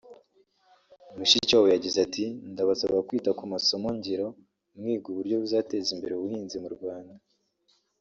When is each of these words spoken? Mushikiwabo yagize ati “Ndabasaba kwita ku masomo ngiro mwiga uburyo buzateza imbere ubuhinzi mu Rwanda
Mushikiwabo 1.17 1.67
yagize 1.75 1.97
ati 2.05 2.23
“Ndabasaba 2.51 3.05
kwita 3.07 3.29
ku 3.37 3.43
masomo 3.53 3.87
ngiro 3.97 4.27
mwiga 4.77 5.05
uburyo 5.11 5.35
buzateza 5.43 5.89
imbere 5.95 6.13
ubuhinzi 6.15 6.57
mu 6.63 6.69
Rwanda 6.75 7.15